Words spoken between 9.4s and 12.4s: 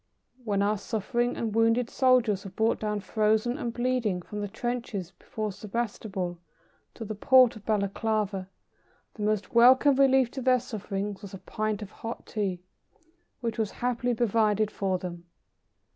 welcome relief to their sufferings was a pint of hot